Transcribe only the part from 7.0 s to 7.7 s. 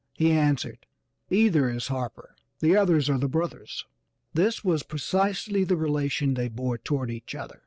each other.